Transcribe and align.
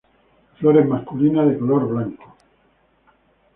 Flores 0.57 0.87
masculinas 0.87 1.47
de 1.47 1.59
color 1.59 1.87
blanco. 1.87 2.25